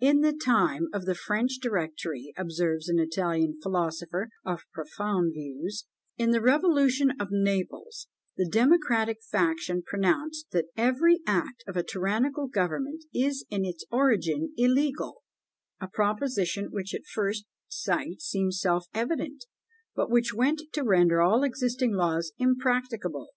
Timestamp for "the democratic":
8.38-9.18